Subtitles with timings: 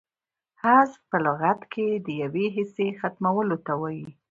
[0.61, 4.09] حذف په لغت کښي د یوې حصې ختمولو ته وايي.